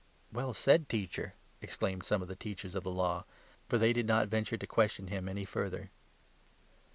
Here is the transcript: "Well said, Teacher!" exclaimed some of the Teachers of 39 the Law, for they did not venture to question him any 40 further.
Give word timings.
"Well 0.33 0.51
said, 0.55 0.89
Teacher!" 0.89 1.35
exclaimed 1.61 2.05
some 2.05 2.23
of 2.23 2.27
the 2.27 2.35
Teachers 2.35 2.73
of 2.73 2.83
39 2.83 2.83
the 2.95 2.99
Law, 3.03 3.25
for 3.69 3.77
they 3.77 3.93
did 3.93 4.07
not 4.07 4.29
venture 4.29 4.57
to 4.57 4.65
question 4.65 5.09
him 5.09 5.29
any 5.29 5.45
40 5.45 5.45
further. 5.53 5.91